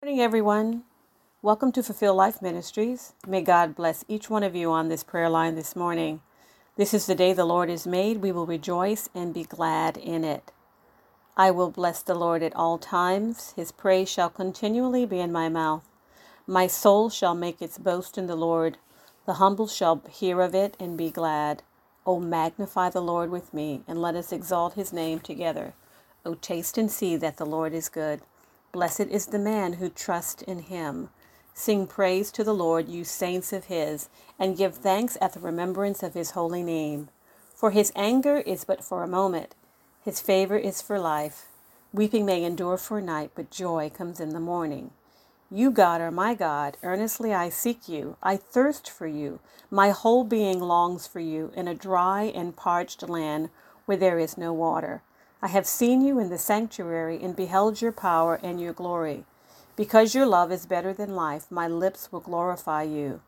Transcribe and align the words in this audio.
morning, 0.00 0.20
everyone. 0.20 0.84
Welcome 1.42 1.72
to 1.72 1.82
Fulfill 1.82 2.14
Life 2.14 2.40
Ministries. 2.40 3.14
May 3.26 3.42
God 3.42 3.74
bless 3.74 4.04
each 4.06 4.30
one 4.30 4.44
of 4.44 4.54
you 4.54 4.70
on 4.70 4.88
this 4.88 5.02
prayer 5.02 5.28
line 5.28 5.56
this 5.56 5.74
morning. 5.74 6.20
This 6.76 6.94
is 6.94 7.06
the 7.06 7.16
day 7.16 7.32
the 7.32 7.44
Lord 7.44 7.68
has 7.68 7.84
made. 7.84 8.18
We 8.18 8.30
will 8.30 8.46
rejoice 8.46 9.08
and 9.12 9.34
be 9.34 9.42
glad 9.42 9.96
in 9.96 10.22
it. 10.22 10.52
I 11.36 11.50
will 11.50 11.72
bless 11.72 12.00
the 12.00 12.14
Lord 12.14 12.44
at 12.44 12.54
all 12.54 12.78
times. 12.78 13.54
His 13.56 13.72
praise 13.72 14.08
shall 14.08 14.30
continually 14.30 15.04
be 15.04 15.18
in 15.18 15.32
my 15.32 15.48
mouth. 15.48 15.82
My 16.46 16.68
soul 16.68 17.10
shall 17.10 17.34
make 17.34 17.60
its 17.60 17.76
boast 17.76 18.16
in 18.16 18.28
the 18.28 18.36
Lord. 18.36 18.78
The 19.26 19.34
humble 19.34 19.66
shall 19.66 20.00
hear 20.08 20.40
of 20.40 20.54
it 20.54 20.76
and 20.78 20.96
be 20.96 21.10
glad. 21.10 21.64
O 22.06 22.20
magnify 22.20 22.90
the 22.90 23.02
Lord 23.02 23.30
with 23.30 23.52
me, 23.52 23.82
and 23.88 24.00
let 24.00 24.14
us 24.14 24.32
exalt 24.32 24.74
his 24.74 24.92
name 24.92 25.18
together. 25.18 25.74
O 26.24 26.34
taste 26.34 26.78
and 26.78 26.88
see 26.88 27.16
that 27.16 27.36
the 27.36 27.46
Lord 27.46 27.74
is 27.74 27.88
good. 27.88 28.22
Blessed 28.72 29.02
is 29.02 29.26
the 29.26 29.38
man 29.38 29.74
who 29.74 29.88
trusts 29.90 30.42
in 30.42 30.60
him. 30.60 31.10
Sing 31.54 31.86
praise 31.86 32.30
to 32.32 32.44
the 32.44 32.54
Lord, 32.54 32.88
you 32.88 33.04
saints 33.04 33.52
of 33.52 33.66
his, 33.66 34.08
and 34.38 34.56
give 34.56 34.76
thanks 34.76 35.18
at 35.20 35.34
the 35.34 35.40
remembrance 35.40 36.02
of 36.02 36.14
his 36.14 36.32
holy 36.32 36.62
name. 36.62 37.08
For 37.54 37.72
his 37.72 37.92
anger 37.96 38.38
is 38.38 38.64
but 38.64 38.84
for 38.84 39.02
a 39.02 39.08
moment 39.08 39.54
his 40.04 40.20
favor 40.20 40.56
is 40.56 40.82
for 40.82 40.98
life. 40.98 41.46
Weeping 41.92 42.26
may 42.26 42.44
endure 42.44 42.78
for 42.78 42.98
a 42.98 43.02
night, 43.02 43.32
but 43.34 43.50
joy 43.50 43.90
comes 43.90 44.20
in 44.20 44.30
the 44.30 44.40
morning. 44.40 44.92
You, 45.50 45.70
God, 45.70 46.00
are 46.00 46.10
my 46.10 46.34
God. 46.34 46.76
Earnestly 46.82 47.34
I 47.34 47.50
seek 47.50 47.88
you. 47.88 48.16
I 48.22 48.36
thirst 48.36 48.90
for 48.90 49.06
you. 49.06 49.40
My 49.70 49.90
whole 49.90 50.24
being 50.24 50.60
longs 50.60 51.06
for 51.06 51.20
you 51.20 51.52
in 51.56 51.68
a 51.68 51.74
dry 51.74 52.24
and 52.24 52.56
parched 52.56 53.08
land 53.08 53.50
where 53.86 53.98
there 53.98 54.18
is 54.18 54.38
no 54.38 54.52
water. 54.52 55.02
I 55.40 55.48
have 55.48 55.66
seen 55.66 56.02
you 56.02 56.18
in 56.18 56.30
the 56.30 56.38
sanctuary 56.38 57.22
and 57.22 57.36
beheld 57.36 57.80
your 57.80 57.92
power 57.92 58.40
and 58.42 58.60
your 58.60 58.72
glory. 58.72 59.24
Because 59.76 60.14
your 60.14 60.26
love 60.26 60.50
is 60.50 60.66
better 60.66 60.92
than 60.92 61.14
life, 61.14 61.46
my 61.50 61.68
lips 61.68 62.10
will 62.10 62.20
glorify 62.20 62.82
you. 62.82 63.20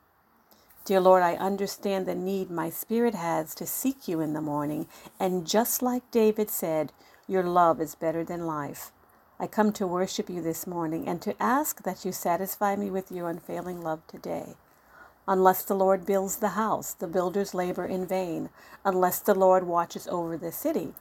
Dear 0.84 1.00
Lord, 1.00 1.22
I 1.22 1.34
understand 1.34 2.06
the 2.06 2.16
need 2.16 2.50
my 2.50 2.68
spirit 2.68 3.14
has 3.14 3.54
to 3.54 3.66
seek 3.66 4.08
you 4.08 4.20
in 4.20 4.32
the 4.32 4.40
morning, 4.40 4.88
and 5.20 5.46
just 5.46 5.82
like 5.82 6.10
David 6.10 6.50
said, 6.50 6.92
your 7.28 7.44
love 7.44 7.80
is 7.80 7.94
better 7.94 8.24
than 8.24 8.46
life. 8.46 8.90
I 9.38 9.46
come 9.46 9.72
to 9.74 9.86
worship 9.86 10.28
you 10.28 10.42
this 10.42 10.66
morning 10.66 11.06
and 11.06 11.22
to 11.22 11.40
ask 11.40 11.84
that 11.84 12.04
you 12.04 12.10
satisfy 12.10 12.74
me 12.74 12.90
with 12.90 13.12
your 13.12 13.28
unfailing 13.28 13.82
love 13.82 14.04
today. 14.08 14.54
Unless 15.28 15.62
the 15.62 15.76
Lord 15.76 16.04
builds 16.04 16.36
the 16.36 16.50
house, 16.50 16.92
the 16.92 17.06
builders 17.06 17.54
labor 17.54 17.84
in 17.84 18.04
vain. 18.04 18.48
Unless 18.84 19.20
the 19.20 19.34
Lord 19.34 19.64
watches 19.64 20.08
over 20.08 20.36
the 20.36 20.50
city, 20.50 20.94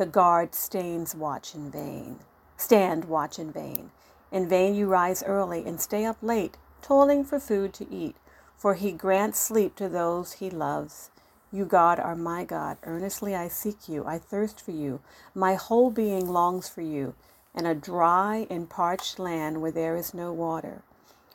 the 0.00 0.06
guard 0.06 0.54
stains 0.54 1.14
watch 1.14 1.54
in 1.54 1.70
vain. 1.70 2.20
Stand 2.56 3.04
watch 3.04 3.38
in 3.38 3.52
vain. 3.52 3.90
In 4.32 4.48
vain 4.48 4.74
you 4.74 4.86
rise 4.86 5.22
early 5.22 5.62
and 5.66 5.78
stay 5.78 6.06
up 6.06 6.16
late, 6.22 6.56
toiling 6.80 7.22
for 7.22 7.38
food 7.38 7.74
to 7.74 7.86
eat 7.92 8.16
for 8.60 8.74
he 8.74 8.92
grants 8.92 9.38
sleep 9.38 9.74
to 9.74 9.88
those 9.88 10.32
he 10.32 10.50
loves. 10.50 11.10
You, 11.50 11.64
God, 11.64 11.98
are 11.98 12.14
my 12.14 12.44
God. 12.44 12.76
Earnestly 12.84 13.34
I 13.34 13.48
seek 13.48 13.88
you. 13.88 14.04
I 14.06 14.18
thirst 14.18 14.60
for 14.60 14.70
you. 14.70 15.00
My 15.34 15.54
whole 15.54 15.90
being 15.90 16.28
longs 16.28 16.68
for 16.68 16.82
you 16.82 17.14
in 17.54 17.64
a 17.64 17.74
dry 17.74 18.46
and 18.50 18.68
parched 18.68 19.18
land 19.18 19.62
where 19.62 19.72
there 19.72 19.96
is 19.96 20.12
no 20.12 20.30
water. 20.30 20.82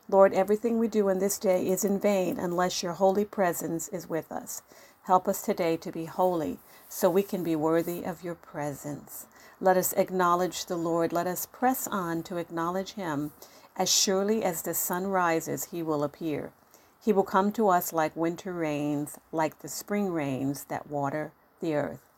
Lord, 0.08 0.34
everything 0.34 0.78
we 0.78 0.88
do 0.88 1.10
in 1.10 1.18
this 1.18 1.40
day 1.40 1.68
is 1.68 1.84
in 1.84 2.00
vain 2.00 2.38
unless 2.38 2.84
your 2.84 2.94
holy 2.94 3.26
presence 3.26 3.88
is 3.88 4.08
with 4.08 4.32
us. 4.32 4.62
Help 5.06 5.28
us 5.28 5.42
today 5.42 5.76
to 5.78 5.92
be 5.92 6.06
holy 6.06 6.60
so 6.90 7.10
we 7.10 7.24
can 7.24 7.44
be 7.44 7.56
worthy 7.56 8.04
of 8.04 8.24
your 8.24 8.36
presence. 8.36 9.26
Let 9.60 9.78
us 9.78 9.94
acknowledge 9.94 10.66
the 10.66 10.76
Lord. 10.76 11.14
Let 11.14 11.28
us 11.28 11.46
press 11.46 11.88
on 11.88 12.24
to 12.24 12.38
acknowledge 12.38 12.94
him. 12.94 13.32
As 13.76 13.94
surely 13.94 14.44
as 14.44 14.62
the 14.62 14.74
sun 14.74 15.08
rises, 15.08 15.66
he 15.66 15.84
will 15.84 16.04
appear. 16.04 16.52
He 17.04 17.14
will 17.14 17.24
come 17.24 17.52
to 17.54 17.70
us 17.70 17.94
like 17.94 18.16
winter 18.16 18.54
rains, 18.54 19.18
like 19.32 19.60
the 19.60 19.68
spring 19.68 20.12
rains 20.12 20.66
that 20.66 20.90
water 20.90 21.32
the 21.62 21.76
earth. 21.76 22.10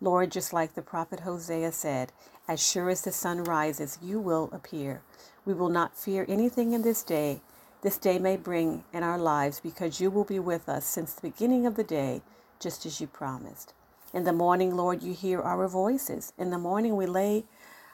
Lord, 0.00 0.32
just 0.32 0.52
like 0.52 0.74
the 0.74 0.82
prophet 0.82 1.20
Hosea 1.20 1.72
said, 1.72 2.12
as 2.48 2.64
sure 2.64 2.90
as 2.90 3.02
the 3.02 3.12
sun 3.12 3.44
rises, 3.44 3.98
you 4.02 4.18
will 4.18 4.50
appear. 4.52 5.02
We 5.44 5.54
will 5.54 5.68
not 5.68 5.96
fear 5.96 6.26
anything 6.28 6.72
in 6.72 6.82
this 6.82 7.02
day 7.02 7.40
this 7.84 7.98
day 7.98 8.18
may 8.18 8.38
bring 8.38 8.82
in 8.94 9.02
our 9.02 9.18
lives 9.18 9.60
because 9.60 10.00
you 10.00 10.10
will 10.10 10.24
be 10.24 10.38
with 10.38 10.70
us 10.70 10.86
since 10.86 11.12
the 11.12 11.20
beginning 11.20 11.66
of 11.66 11.74
the 11.74 11.84
day, 11.84 12.22
just 12.58 12.86
as 12.86 12.98
you 12.98 13.06
promised. 13.06 13.74
In 14.14 14.22
the 14.22 14.32
morning, 14.32 14.76
Lord, 14.76 15.02
you 15.02 15.12
hear 15.12 15.42
our 15.42 15.68
voices. 15.68 16.32
In 16.38 16.50
the 16.50 16.58
morning, 16.58 16.94
we 16.96 17.04
lay 17.04 17.46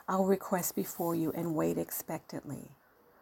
our 0.07 0.27
requests 0.27 0.71
before 0.71 1.15
you 1.15 1.33
and 1.33 1.57
wait 1.57 1.79
expectantly. 1.79 2.69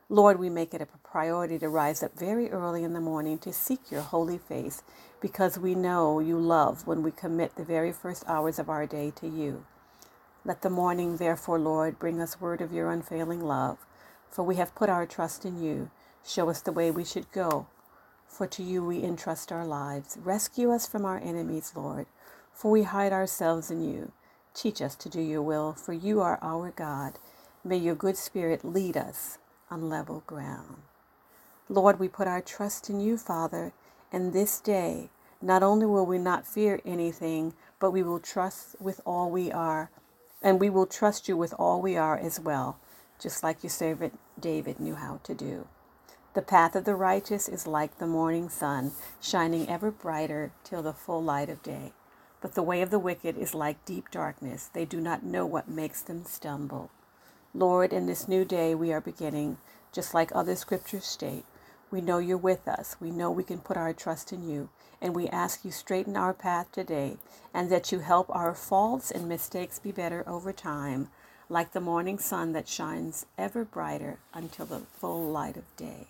Lord, 0.08 0.40
we 0.40 0.50
make 0.50 0.74
it 0.74 0.82
a 0.82 0.88
priority 1.08 1.60
to 1.60 1.68
rise 1.68 2.02
up 2.02 2.18
very 2.18 2.50
early 2.50 2.84
in 2.84 2.94
the 2.94 3.00
morning 3.00 3.38
to 3.38 3.52
seek 3.54 3.92
your 3.92 4.02
holy 4.02 4.36
face 4.36 4.82
because 5.20 5.58
we 5.60 5.76
know 5.76 6.18
you 6.18 6.40
love 6.40 6.88
when 6.88 7.04
we 7.04 7.12
commit 7.12 7.54
the 7.54 7.64
very 7.64 7.92
first 7.92 8.24
hours 8.28 8.58
of 8.58 8.68
our 8.68 8.84
day 8.84 9.12
to 9.16 9.28
you. 9.28 9.64
Let 10.44 10.62
the 10.62 10.70
morning, 10.70 11.18
therefore, 11.18 11.60
Lord, 11.60 12.00
bring 12.00 12.20
us 12.20 12.40
word 12.40 12.60
of 12.60 12.72
your 12.72 12.90
unfailing 12.90 13.42
love, 13.44 13.78
for 14.30 14.42
we 14.42 14.56
have 14.56 14.74
put 14.74 14.90
our 14.90 15.06
trust 15.06 15.44
in 15.44 15.62
you. 15.62 15.90
Show 16.26 16.50
us 16.50 16.62
the 16.62 16.72
way 16.72 16.90
we 16.90 17.04
should 17.04 17.30
go, 17.32 17.68
for 18.26 18.48
to 18.48 18.62
you 18.64 18.84
we 18.84 19.04
entrust 19.04 19.52
our 19.52 19.66
lives. 19.66 20.18
Rescue 20.24 20.72
us 20.72 20.86
from 20.88 21.04
our 21.04 21.18
enemies, 21.18 21.72
Lord, 21.76 22.06
for 22.58 22.72
we 22.72 22.82
hide 22.82 23.12
ourselves 23.12 23.70
in 23.70 23.80
you. 23.82 24.10
Teach 24.52 24.82
us 24.82 24.96
to 24.96 25.08
do 25.08 25.20
your 25.20 25.42
will, 25.42 25.74
for 25.74 25.92
you 25.92 26.20
are 26.20 26.40
our 26.42 26.72
God. 26.72 27.14
May 27.64 27.76
your 27.76 27.94
good 27.94 28.16
spirit 28.16 28.64
lead 28.64 28.96
us 28.96 29.38
on 29.70 29.88
level 29.88 30.24
ground. 30.26 30.78
Lord, 31.68 32.00
we 32.00 32.08
put 32.08 32.26
our 32.26 32.42
trust 32.42 32.90
in 32.90 33.00
you, 33.00 33.16
Father, 33.16 33.72
and 34.12 34.32
this 34.32 34.60
day, 34.60 35.10
not 35.40 35.62
only 35.62 35.86
will 35.86 36.06
we 36.06 36.18
not 36.18 36.48
fear 36.48 36.80
anything, 36.84 37.54
but 37.78 37.92
we 37.92 38.02
will 38.02 38.18
trust 38.18 38.74
with 38.80 39.00
all 39.06 39.30
we 39.30 39.52
are, 39.52 39.90
and 40.42 40.58
we 40.60 40.68
will 40.68 40.86
trust 40.86 41.28
you 41.28 41.36
with 41.36 41.54
all 41.60 41.80
we 41.80 41.96
are 41.96 42.18
as 42.18 42.40
well, 42.40 42.80
just 43.22 43.44
like 43.44 43.62
your 43.62 43.70
servant 43.70 44.18
David 44.40 44.80
knew 44.80 44.96
how 44.96 45.20
to 45.24 45.34
do. 45.34 45.68
The 46.34 46.42
path 46.42 46.74
of 46.76 46.84
the 46.84 46.96
righteous 46.96 47.48
is 47.48 47.68
like 47.68 47.98
the 47.98 48.06
morning 48.08 48.48
sun, 48.48 48.92
shining 49.20 49.68
ever 49.68 49.92
brighter 49.92 50.52
till 50.64 50.82
the 50.82 50.92
full 50.92 51.22
light 51.22 51.50
of 51.50 51.62
day. 51.62 51.92
But 52.40 52.54
the 52.54 52.62
way 52.62 52.82
of 52.82 52.90
the 52.90 52.98
wicked 52.98 53.36
is 53.36 53.54
like 53.54 53.84
deep 53.84 54.10
darkness. 54.10 54.70
They 54.72 54.84
do 54.84 55.00
not 55.00 55.24
know 55.24 55.44
what 55.44 55.68
makes 55.68 56.00
them 56.02 56.24
stumble. 56.24 56.90
Lord, 57.54 57.92
in 57.92 58.06
this 58.06 58.28
new 58.28 58.44
day 58.44 58.74
we 58.74 58.92
are 58.92 59.00
beginning, 59.00 59.58
just 59.92 60.14
like 60.14 60.30
other 60.34 60.54
scriptures 60.54 61.04
state, 61.04 61.44
we 61.90 62.00
know 62.00 62.18
you're 62.18 62.36
with 62.36 62.68
us. 62.68 62.96
We 63.00 63.10
know 63.10 63.30
we 63.30 63.44
can 63.44 63.60
put 63.60 63.76
our 63.76 63.92
trust 63.92 64.32
in 64.32 64.48
you. 64.48 64.68
And 65.00 65.14
we 65.14 65.28
ask 65.28 65.64
you 65.64 65.70
straighten 65.70 66.16
our 66.16 66.34
path 66.34 66.70
today 66.72 67.16
and 67.54 67.70
that 67.70 67.92
you 67.92 68.00
help 68.00 68.28
our 68.30 68.54
faults 68.54 69.10
and 69.10 69.28
mistakes 69.28 69.78
be 69.78 69.92
better 69.92 70.22
over 70.26 70.52
time, 70.52 71.08
like 71.48 71.72
the 71.72 71.80
morning 71.80 72.18
sun 72.18 72.52
that 72.52 72.68
shines 72.68 73.26
ever 73.38 73.64
brighter 73.64 74.18
until 74.34 74.66
the 74.66 74.80
full 74.80 75.30
light 75.30 75.56
of 75.56 75.76
day. 75.76 76.08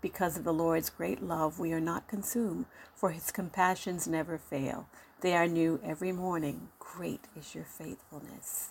Because 0.00 0.38
of 0.38 0.44
the 0.44 0.52
Lord's 0.52 0.88
great 0.88 1.22
love, 1.22 1.58
we 1.58 1.72
are 1.72 1.80
not 1.80 2.08
consumed, 2.08 2.64
for 2.94 3.10
his 3.10 3.30
compassions 3.30 4.08
never 4.08 4.38
fail. 4.38 4.88
They 5.20 5.34
are 5.34 5.46
new 5.46 5.78
every 5.84 6.12
morning. 6.12 6.68
Great 6.78 7.26
is 7.36 7.54
your 7.54 7.64
faithfulness. 7.64 8.70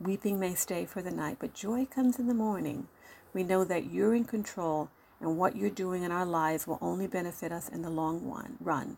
Weeping 0.00 0.40
may 0.40 0.54
stay 0.54 0.86
for 0.86 1.02
the 1.02 1.10
night, 1.10 1.36
but 1.38 1.52
joy 1.52 1.84
comes 1.84 2.18
in 2.18 2.26
the 2.26 2.34
morning. 2.34 2.88
We 3.34 3.42
know 3.44 3.64
that 3.64 3.92
you're 3.92 4.14
in 4.14 4.24
control 4.24 4.88
and 5.20 5.36
what 5.36 5.56
you're 5.56 5.68
doing 5.68 6.02
in 6.02 6.10
our 6.10 6.24
lives 6.24 6.66
will 6.66 6.78
only 6.80 7.06
benefit 7.06 7.52
us 7.52 7.68
in 7.68 7.82
the 7.82 7.90
long 7.90 8.54
run. 8.58 8.96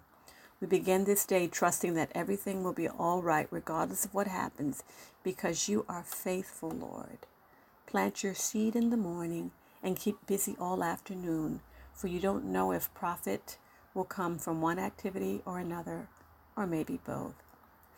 We 0.60 0.69
begin 0.69 1.04
this 1.04 1.26
day 1.26 1.49
trusting 1.49 1.94
that 1.94 2.12
everything 2.14 2.62
will 2.62 2.72
be 2.72 2.88
all 2.88 3.20
right 3.20 3.49
regardless 3.50 4.04
of 4.04 4.14
what 4.14 4.28
happens 4.28 4.84
because 5.25 5.69
you 5.69 5.84
are 5.88 6.04
faithful, 6.04 6.70
Lord. 6.70 7.19
Plant 7.87 8.22
your 8.22 8.34
seed 8.34 8.76
in 8.76 8.91
the 8.91 8.97
morning 8.97 9.50
and 9.82 9.99
keep 9.99 10.25
busy 10.28 10.54
all 10.60 10.85
afternoon, 10.85 11.61
for 11.93 12.09
you 12.09 12.21
don't 12.21 12.44
know 12.44 12.73
if 12.73 12.93
profit 12.94 13.59
will 13.94 14.05
come 14.05 14.39
from 14.39 14.61
one 14.61 14.79
activity 14.79 15.43
or 15.44 15.59
another, 15.59 16.09
or 16.56 16.67
maybe 16.67 16.99
both. 17.05 17.35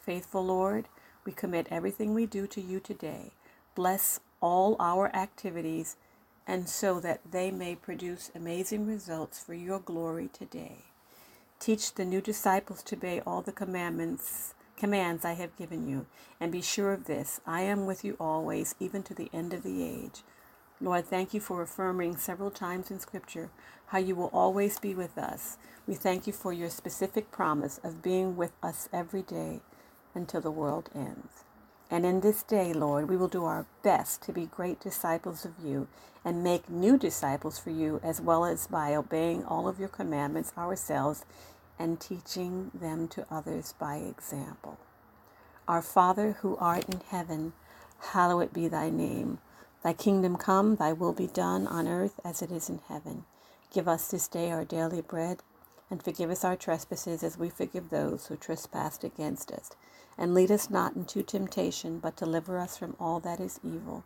Faithful 0.02 0.44
Lord, 0.44 0.88
we 1.24 1.32
commit 1.32 1.66
everything 1.70 2.12
we 2.14 2.26
do 2.26 2.46
to 2.48 2.60
you 2.60 2.80
today. 2.80 3.32
Bless 3.74 4.20
all 4.40 4.76
our 4.78 5.14
activities 5.14 5.96
and 6.46 6.68
so 6.68 7.00
that 7.00 7.20
they 7.30 7.50
may 7.50 7.74
produce 7.74 8.30
amazing 8.34 8.86
results 8.86 9.42
for 9.42 9.54
your 9.54 9.78
glory 9.78 10.28
today. 10.32 10.84
Teach 11.58 11.94
the 11.94 12.04
new 12.04 12.20
disciples 12.20 12.82
to 12.82 12.96
obey 12.96 13.22
all 13.26 13.40
the 13.40 13.52
commandments 13.52 14.54
commands 14.76 15.24
I 15.24 15.34
have 15.34 15.56
given 15.56 15.88
you, 15.88 16.06
and 16.40 16.52
be 16.52 16.60
sure 16.60 16.92
of 16.92 17.04
this, 17.04 17.40
I 17.46 17.62
am 17.62 17.86
with 17.86 18.04
you 18.04 18.16
always, 18.18 18.74
even 18.80 19.02
to 19.04 19.14
the 19.14 19.30
end 19.32 19.54
of 19.54 19.62
the 19.62 19.82
age. 19.82 20.22
Lord, 20.80 21.06
thank 21.06 21.32
you 21.32 21.40
for 21.40 21.62
affirming 21.62 22.16
several 22.16 22.50
times 22.50 22.90
in 22.90 23.00
Scripture 23.00 23.50
how 23.86 23.98
you 23.98 24.16
will 24.16 24.30
always 24.32 24.78
be 24.78 24.94
with 24.94 25.16
us. 25.16 25.56
We 25.86 25.94
thank 25.94 26.26
you 26.26 26.32
for 26.32 26.52
your 26.52 26.70
specific 26.70 27.30
promise 27.30 27.78
of 27.84 28.02
being 28.02 28.36
with 28.36 28.52
us 28.62 28.88
every 28.92 29.22
day 29.22 29.60
until 30.14 30.40
the 30.40 30.50
world 30.50 30.90
ends. 30.94 31.44
And 31.90 32.04
in 32.04 32.20
this 32.20 32.42
day, 32.42 32.72
Lord, 32.72 33.08
we 33.08 33.16
will 33.16 33.28
do 33.28 33.44
our 33.44 33.66
best 33.82 34.22
to 34.22 34.32
be 34.32 34.46
great 34.46 34.80
disciples 34.80 35.44
of 35.44 35.52
you 35.62 35.86
and 36.24 36.42
make 36.42 36.68
new 36.68 36.98
disciples 36.98 37.58
for 37.58 37.70
you, 37.70 38.00
as 38.02 38.20
well 38.20 38.44
as 38.44 38.66
by 38.66 38.96
obeying 38.96 39.44
all 39.44 39.68
of 39.68 39.78
your 39.78 39.88
commandments 39.88 40.52
ourselves 40.58 41.24
and 41.78 42.00
teaching 42.00 42.70
them 42.74 43.06
to 43.08 43.26
others 43.30 43.74
by 43.78 43.96
example. 43.96 44.78
Our 45.68 45.82
Father 45.82 46.38
who 46.40 46.56
art 46.56 46.88
in 46.88 47.00
heaven, 47.10 47.52
hallowed 48.12 48.52
be 48.52 48.66
thy 48.68 48.90
name. 48.90 49.38
Thy 49.84 49.94
kingdom 49.94 50.36
come, 50.38 50.76
thy 50.76 50.94
will 50.94 51.14
be 51.14 51.28
done 51.28 51.68
on 51.68 51.88
earth 51.88 52.20
as 52.24 52.42
it 52.42 52.52
is 52.52 52.70
in 52.70 52.80
heaven. 52.88 53.26
Give 53.72 53.88
us 53.88 54.08
this 54.08 54.28
day 54.28 54.50
our 54.52 54.64
daily 54.66 55.02
bread, 55.02 55.42
and 55.90 56.02
forgive 56.02 56.30
us 56.30 56.44
our 56.44 56.56
trespasses 56.56 57.24
as 57.24 57.38
we 57.38 57.50
forgive 57.50 57.90
those 57.90 58.26
who 58.28 58.36
trespass 58.36 59.04
against 59.04 59.52
us. 59.52 59.72
And 60.18 60.34
lead 60.34 60.50
us 60.52 60.70
not 60.70 60.96
into 60.96 61.22
temptation, 61.22 62.00
but 62.00 62.16
deliver 62.16 62.58
us 62.58 62.78
from 62.78 62.96
all 63.00 63.20
that 63.22 63.40
is 63.40 63.60
evil. 63.64 64.04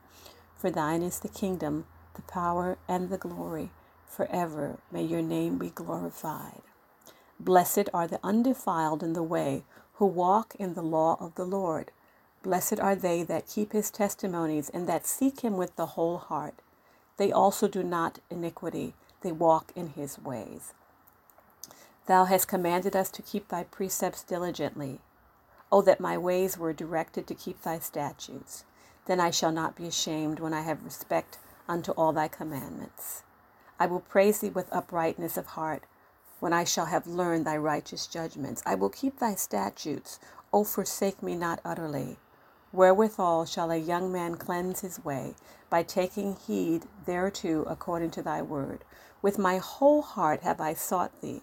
For 0.56 0.70
thine 0.70 1.02
is 1.02 1.20
the 1.20 1.28
kingdom, 1.30 1.86
the 2.16 2.22
power, 2.22 2.78
and 2.88 3.10
the 3.10 3.18
glory. 3.18 3.70
Forever 4.08 4.78
may 4.92 5.04
your 5.04 5.22
name 5.22 5.58
be 5.58 5.70
glorified. 5.70 6.62
Blessed 7.40 7.90
are 7.94 8.08
the 8.08 8.20
undefiled 8.24 9.02
in 9.02 9.14
the 9.14 9.22
way, 9.24 9.64
who 9.94 10.06
walk 10.06 10.56
in 10.58 10.74
the 10.74 10.82
law 10.82 11.16
of 11.20 11.36
the 11.36 11.46
Lord. 11.46 11.92
Blessed 12.42 12.78
are 12.78 12.94
they 12.94 13.24
that 13.24 13.48
keep 13.48 13.72
his 13.72 13.90
testimonies 13.90 14.68
and 14.68 14.88
that 14.88 15.06
seek 15.06 15.40
him 15.40 15.56
with 15.56 15.74
the 15.76 15.86
whole 15.86 16.18
heart. 16.18 16.54
They 17.16 17.32
also 17.32 17.66
do 17.66 17.82
not 17.82 18.20
iniquity, 18.30 18.94
they 19.22 19.32
walk 19.32 19.72
in 19.74 19.88
his 19.88 20.18
ways. 20.20 20.72
Thou 22.06 22.24
hast 22.24 22.46
commanded 22.48 22.94
us 22.94 23.10
to 23.10 23.22
keep 23.22 23.48
thy 23.48 23.64
precepts 23.64 24.22
diligently. 24.22 25.00
Oh, 25.70 25.82
that 25.82 26.00
my 26.00 26.16
ways 26.16 26.56
were 26.56 26.72
directed 26.72 27.26
to 27.26 27.34
keep 27.34 27.62
thy 27.62 27.80
statutes. 27.80 28.64
Then 29.06 29.20
I 29.20 29.30
shall 29.30 29.52
not 29.52 29.76
be 29.76 29.86
ashamed 29.86 30.38
when 30.38 30.54
I 30.54 30.62
have 30.62 30.84
respect 30.84 31.38
unto 31.68 31.92
all 31.92 32.12
thy 32.12 32.28
commandments. 32.28 33.24
I 33.80 33.86
will 33.86 34.00
praise 34.00 34.38
thee 34.38 34.48
with 34.48 34.72
uprightness 34.72 35.36
of 35.36 35.46
heart 35.48 35.84
when 36.40 36.52
I 36.52 36.64
shall 36.64 36.86
have 36.86 37.06
learned 37.06 37.44
thy 37.46 37.56
righteous 37.56 38.06
judgments. 38.06 38.62
I 38.64 38.74
will 38.76 38.90
keep 38.90 39.18
thy 39.18 39.34
statutes. 39.34 40.18
O 40.52 40.64
forsake 40.64 41.22
me 41.22 41.34
not 41.34 41.60
utterly. 41.64 42.16
Wherewithal 42.72 43.46
shall 43.46 43.70
a 43.70 43.76
young 43.76 44.12
man 44.12 44.36
cleanse 44.36 44.80
his 44.80 45.02
way? 45.04 45.34
By 45.70 45.82
taking 45.82 46.36
heed 46.36 46.84
thereto 47.06 47.62
according 47.64 48.10
to 48.12 48.22
thy 48.22 48.42
word. 48.42 48.84
With 49.22 49.38
my 49.38 49.58
whole 49.58 50.02
heart 50.02 50.42
have 50.42 50.60
I 50.60 50.74
sought 50.74 51.20
thee. 51.20 51.42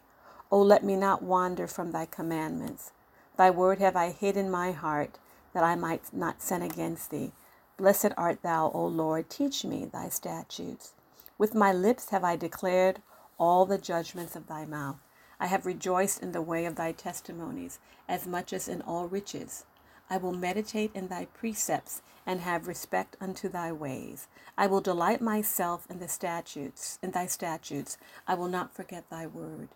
O 0.52 0.62
let 0.62 0.84
me 0.84 0.96
not 0.96 1.24
wander 1.24 1.66
from 1.68 1.92
thy 1.92 2.06
commandments. 2.06 2.92
Thy 3.38 3.50
word 3.50 3.80
have 3.80 3.96
I 3.96 4.12
hid 4.12 4.38
in 4.38 4.52
my 4.52 4.72
heart, 4.72 5.18
that 5.54 5.64
I 5.64 5.76
might 5.76 6.14
not 6.14 6.42
sin 6.42 6.62
against 6.62 7.10
thee. 7.10 7.34
Blessed 7.76 8.12
art 8.18 8.42
thou, 8.44 8.72
O 8.74 8.86
Lord, 8.86 9.30
teach 9.30 9.66
me 9.66 9.86
thy 9.86 10.10
statutes. 10.10 10.94
With 11.38 11.56
my 11.56 11.74
lips 11.74 12.10
have 12.12 12.24
I 12.24 12.36
declared 12.36 13.02
all 13.38 13.66
the 13.66 13.78
judgments 13.78 14.36
of 14.36 14.48
thy 14.48 14.66
mouth. 14.66 14.98
I 15.40 15.48
have 15.48 15.66
rejoiced 15.66 16.22
in 16.22 16.32
the 16.32 16.42
way 16.42 16.66
of 16.66 16.76
thy 16.76 16.92
testimonies, 16.94 17.80
as 18.08 18.26
much 18.28 18.54
as 18.54 18.68
in 18.68 18.82
all 18.82 19.08
riches. 19.08 19.66
I 20.10 20.18
will 20.18 20.34
meditate 20.34 20.92
in 20.94 21.08
thy 21.08 21.26
precepts 21.26 22.02
and 22.26 22.42
have 22.42 22.68
respect 22.68 23.18
unto 23.20 23.50
thy 23.50 23.72
ways. 23.72 24.28
I 24.58 24.68
will 24.68 24.82
delight 24.82 25.22
myself 25.22 25.86
in 25.90 26.00
the 26.00 26.08
statutes, 26.08 27.00
in 27.02 27.12
thy 27.12 27.26
statutes. 27.26 27.98
I 28.28 28.36
will 28.36 28.48
not 28.48 28.76
forget 28.76 29.10
thy 29.10 29.28
word. 29.28 29.70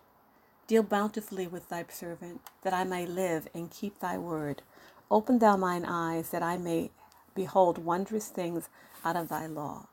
Deal 0.66 0.82
bountifully 0.84 1.48
with 1.48 1.68
thy 1.68 1.84
servant, 1.88 2.40
that 2.62 2.72
I 2.72 2.84
may 2.84 3.06
live 3.06 3.48
and 3.54 3.70
keep 3.70 3.98
thy 3.98 4.18
word. 4.18 4.62
Open 5.10 5.40
thou 5.40 5.56
mine 5.56 5.84
eyes, 5.84 6.30
that 6.30 6.42
I 6.42 6.56
may 6.58 6.90
behold 7.34 7.78
wondrous 7.78 8.28
things 8.28 8.68
out 9.04 9.16
of 9.16 9.28
thy 9.28 9.46
law. 9.46 9.86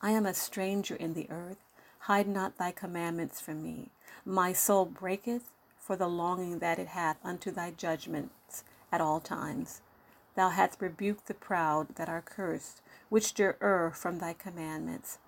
I 0.00 0.12
am 0.12 0.24
a 0.24 0.34
stranger 0.34 0.94
in 0.94 1.12
the 1.12 1.30
earth. 1.30 1.58
Hide 2.00 2.28
not 2.28 2.56
thy 2.56 2.72
commandments 2.72 3.40
from 3.40 3.62
me. 3.62 3.90
My 4.24 4.52
soul 4.52 4.86
breaketh 4.86 5.50
for 5.78 5.96
the 5.96 6.08
longing 6.08 6.60
that 6.60 6.78
it 6.78 6.88
hath 6.88 7.18
unto 7.22 7.50
thy 7.50 7.70
judgments 7.70 8.64
at 8.92 9.00
all 9.00 9.18
times. 9.18 9.80
Thou 10.36 10.50
hast 10.50 10.80
rebuked 10.80 11.26
the 11.26 11.34
proud 11.34 11.96
that 11.96 12.08
are 12.08 12.22
cursed, 12.22 12.80
which 13.08 13.34
do 13.34 13.54
err 13.60 13.90
from 13.90 14.18
thy 14.18 14.34
commandments. 14.34 15.18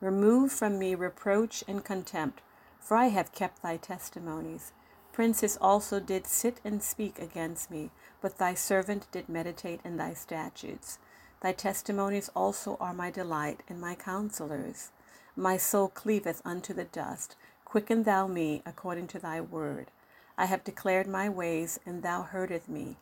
Remove 0.00 0.52
from 0.52 0.78
me 0.78 0.94
reproach 0.94 1.64
and 1.66 1.82
contempt 1.84 2.42
for 2.82 2.96
I 2.96 3.06
have 3.06 3.32
kept 3.32 3.62
thy 3.62 3.76
testimonies. 3.76 4.72
Princes 5.12 5.56
also 5.60 6.00
did 6.00 6.26
sit 6.26 6.60
and 6.64 6.82
speak 6.82 7.18
against 7.18 7.70
me, 7.70 7.90
but 8.20 8.38
thy 8.38 8.54
servant 8.54 9.06
did 9.12 9.28
meditate 9.28 9.80
in 9.84 9.96
thy 9.96 10.14
statutes. 10.14 10.98
Thy 11.40 11.52
testimonies 11.52 12.30
also 12.34 12.76
are 12.80 12.92
my 12.92 13.10
delight, 13.10 13.62
and 13.68 13.80
my 13.80 13.94
counselors. 13.94 14.90
My 15.36 15.56
soul 15.56 15.88
cleaveth 15.88 16.42
unto 16.44 16.74
the 16.74 16.84
dust. 16.84 17.36
Quicken 17.64 18.02
thou 18.02 18.26
me 18.26 18.62
according 18.66 19.06
to 19.08 19.18
thy 19.18 19.40
word. 19.40 19.90
I 20.36 20.46
have 20.46 20.64
declared 20.64 21.06
my 21.06 21.28
ways, 21.28 21.78
and 21.86 22.02
thou 22.02 22.22
heardest 22.22 22.68
me. 22.68 22.96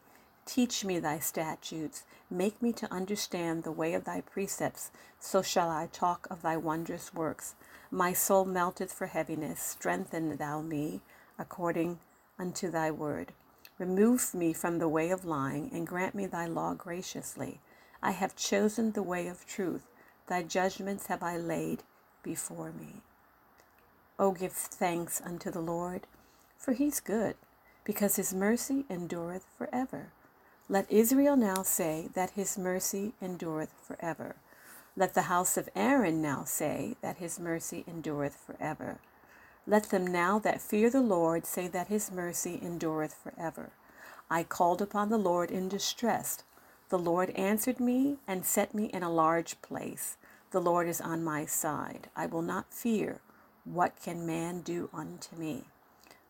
Teach 0.47 0.85
me 0.85 0.99
thy 0.99 1.19
statutes. 1.19 2.05
Make 2.31 2.61
me 2.61 2.73
to 2.73 2.93
understand 2.93 3.63
the 3.63 3.73
way 3.73 3.95
of 3.95 4.05
thy 4.05 4.21
precepts. 4.21 4.91
So 5.19 5.43
shall 5.43 5.71
I 5.71 5.89
talk 5.93 6.27
of 6.31 6.43
thy 6.43 6.57
wondrous 6.57 7.15
works. 7.15 7.55
My 7.91 8.13
soul 8.13 8.45
melteth 8.45 8.93
for 8.93 9.07
heaviness. 9.07 9.61
Strengthen 9.61 10.37
thou 10.37 10.61
me 10.61 11.01
according 11.39 11.99
unto 12.39 12.71
thy 12.71 12.91
word. 12.91 13.33
Remove 13.79 14.35
me 14.35 14.53
from 14.53 14.79
the 14.79 14.89
way 14.89 15.11
of 15.11 15.25
lying, 15.25 15.71
and 15.73 15.87
grant 15.87 16.15
me 16.15 16.27
thy 16.27 16.47
law 16.47 16.75
graciously. 16.75 17.61
I 18.03 18.11
have 18.11 18.37
chosen 18.37 18.93
the 18.93 19.03
way 19.03 19.27
of 19.27 19.47
truth. 19.47 19.87
Thy 20.27 20.43
judgments 20.43 21.07
have 21.07 21.23
I 21.23 21.37
laid 21.37 21.83
before 22.23 22.73
me. 22.73 23.03
O 24.19 24.33
give 24.33 24.53
thanks 24.53 25.21
unto 25.25 25.51
the 25.51 25.61
Lord, 25.63 26.07
for 26.59 26.75
he's 26.75 27.01
good, 27.01 27.37
because 27.85 28.17
his 28.17 28.35
mercy 28.35 28.85
endureth 28.91 29.47
forever. 29.57 30.13
Let 30.71 30.89
Israel 30.89 31.35
now 31.35 31.65
say 31.65 32.11
that 32.15 32.31
his 32.31 32.57
mercy 32.57 33.13
endureth 33.21 33.73
forever. 33.83 34.37
Let 34.95 35.15
the 35.15 35.23
house 35.23 35.57
of 35.57 35.69
Aaron 35.75 36.23
now 36.23 36.45
say 36.45 36.95
that 37.01 37.17
his 37.17 37.41
mercy 37.41 37.85
endureth 37.89 38.37
forever. 38.37 39.01
Let 39.67 39.91
them 39.91 40.07
now 40.07 40.39
that 40.39 40.61
fear 40.61 40.89
the 40.89 41.01
Lord 41.01 41.45
say 41.45 41.67
that 41.67 41.89
his 41.89 42.13
mercy 42.13 42.57
endureth 42.63 43.15
forever. 43.15 43.71
I 44.31 44.45
called 44.45 44.81
upon 44.81 45.09
the 45.09 45.19
Lord 45.19 45.51
in 45.51 45.69
distress. 45.69 46.45
The 46.89 47.01
Lord 47.01 47.31
answered 47.31 47.81
me 47.81 48.19
and 48.29 48.47
set 48.47 48.73
me 48.73 48.85
in 48.85 49.03
a 49.03 49.11
large 49.11 49.61
place. 49.63 50.19
The 50.53 50.61
Lord 50.61 50.87
is 50.87 51.01
on 51.01 51.25
my 51.25 51.47
side. 51.47 52.07
I 52.15 52.27
will 52.27 52.43
not 52.43 52.73
fear. 52.73 53.21
What 53.65 54.01
can 54.01 54.25
man 54.25 54.61
do 54.61 54.89
unto 54.95 55.35
me? 55.35 55.65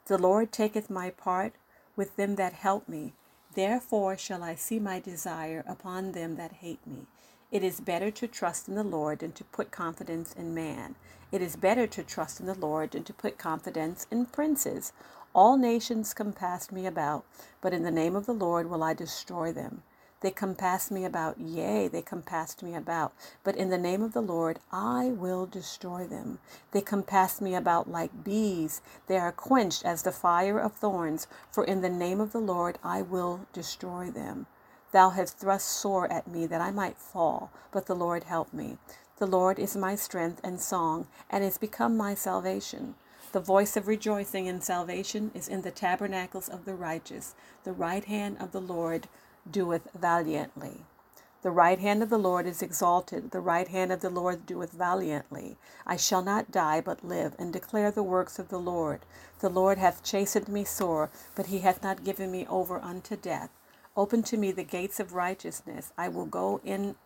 The 0.06 0.16
Lord 0.16 0.50
taketh 0.50 0.88
my 0.88 1.10
part 1.10 1.52
with 1.94 2.16
them 2.16 2.36
that 2.36 2.54
help 2.54 2.88
me. 2.88 3.12
Therefore 3.54 4.16
shall 4.16 4.42
I 4.42 4.54
see 4.54 4.78
my 4.78 5.00
desire 5.00 5.64
upon 5.66 6.12
them 6.12 6.36
that 6.36 6.52
hate 6.52 6.86
me. 6.86 7.06
It 7.50 7.64
is 7.64 7.80
better 7.80 8.12
to 8.12 8.28
trust 8.28 8.68
in 8.68 8.76
the 8.76 8.84
Lord 8.84 9.18
than 9.18 9.32
to 9.32 9.44
put 9.44 9.72
confidence 9.72 10.32
in 10.32 10.54
man. 10.54 10.94
It 11.32 11.42
is 11.42 11.56
better 11.56 11.86
to 11.88 12.04
trust 12.04 12.38
in 12.38 12.46
the 12.46 12.54
Lord 12.54 12.92
than 12.92 13.02
to 13.04 13.12
put 13.12 13.38
confidence 13.38 14.06
in 14.10 14.26
princes. 14.26 14.92
All 15.34 15.56
nations 15.56 16.14
compassed 16.14 16.70
me 16.70 16.86
about, 16.86 17.24
but 17.60 17.72
in 17.72 17.82
the 17.82 17.90
name 17.90 18.14
of 18.14 18.26
the 18.26 18.34
Lord 18.34 18.70
will 18.70 18.84
I 18.84 18.94
destroy 18.94 19.52
them. 19.52 19.82
They 20.20 20.30
compassed 20.30 20.90
me 20.90 21.04
about, 21.06 21.40
yea, 21.40 21.88
they 21.88 22.02
compassed 22.02 22.62
me 22.62 22.74
about, 22.74 23.12
but 23.42 23.56
in 23.56 23.70
the 23.70 23.78
name 23.78 24.02
of 24.02 24.12
the 24.12 24.20
Lord 24.20 24.58
I 24.70 25.06
will 25.06 25.46
destroy 25.46 26.06
them. 26.06 26.38
They 26.72 26.82
compassed 26.82 27.40
me 27.40 27.54
about 27.54 27.90
like 27.90 28.22
bees, 28.22 28.82
they 29.06 29.16
are 29.16 29.32
quenched 29.32 29.84
as 29.84 30.02
the 30.02 30.12
fire 30.12 30.58
of 30.58 30.74
thorns, 30.74 31.26
for 31.50 31.64
in 31.64 31.80
the 31.80 31.88
name 31.88 32.20
of 32.20 32.32
the 32.32 32.38
Lord 32.38 32.78
I 32.84 33.00
will 33.00 33.46
destroy 33.54 34.10
them. 34.10 34.46
Thou 34.92 35.10
hast 35.10 35.38
thrust 35.38 35.68
sore 35.68 36.12
at 36.12 36.28
me 36.28 36.46
that 36.46 36.60
I 36.60 36.70
might 36.70 36.98
fall, 36.98 37.50
but 37.70 37.86
the 37.86 37.96
Lord 37.96 38.24
helped 38.24 38.52
me. 38.52 38.76
The 39.18 39.26
Lord 39.26 39.58
is 39.58 39.76
my 39.76 39.94
strength 39.94 40.40
and 40.44 40.60
song, 40.60 41.06
and 41.30 41.44
is 41.44 41.58
become 41.58 41.96
my 41.96 42.14
salvation. 42.14 42.94
The 43.32 43.40
voice 43.40 43.76
of 43.76 43.86
rejoicing 43.86 44.48
and 44.48 44.62
salvation 44.62 45.30
is 45.34 45.46
in 45.46 45.62
the 45.62 45.70
tabernacles 45.70 46.48
of 46.48 46.64
the 46.64 46.74
righteous. 46.74 47.36
The 47.62 47.72
right 47.72 48.04
hand 48.04 48.38
of 48.40 48.50
the 48.50 48.60
Lord 48.60 49.08
doeth 49.52 49.88
valiantly. 49.94 50.82
The 51.42 51.50
right 51.50 51.78
hand 51.78 52.02
of 52.02 52.10
the 52.10 52.18
Lord 52.18 52.46
is 52.46 52.60
exalted. 52.60 53.30
The 53.30 53.40
right 53.40 53.68
hand 53.68 53.92
of 53.92 54.00
the 54.02 54.10
Lord 54.10 54.44
doeth 54.44 54.72
valiantly. 54.72 55.56
I 55.86 55.96
shall 55.96 56.22
not 56.22 56.50
die, 56.50 56.82
but 56.82 57.02
live, 57.04 57.34
and 57.38 57.52
declare 57.52 57.90
the 57.90 58.02
works 58.02 58.38
of 58.38 58.48
the 58.50 58.58
Lord. 58.60 59.00
The 59.40 59.48
Lord 59.48 59.78
hath 59.78 60.02
chastened 60.04 60.48
me 60.48 60.64
sore, 60.64 61.10
but 61.34 61.46
he 61.46 61.60
hath 61.60 61.82
not 61.82 62.04
given 62.04 62.30
me 62.30 62.46
over 62.46 62.78
unto 62.80 63.16
death. 63.16 63.50
Open 63.96 64.22
to 64.24 64.36
me 64.36 64.52
the 64.52 64.64
gates 64.64 65.00
of 65.00 65.14
righteousness. 65.14 65.92
I 65.96 66.08
will 66.08 66.26
go 66.26 66.60
in 66.62 66.96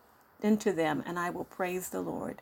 into 0.41 0.73
them, 0.73 1.01
and 1.05 1.17
I 1.17 1.29
will 1.29 1.45
praise 1.45 1.89
the 1.89 2.01
Lord. 2.01 2.41